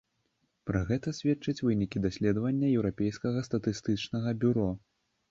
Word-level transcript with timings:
Пра 0.67 0.79
гэта 0.91 1.11
сведчаць 1.17 1.63
вынікі 1.67 2.01
даследавання 2.05 2.69
еўрапейскага 2.77 3.43
статыстычнага 3.49 4.33
бюро. 4.45 4.65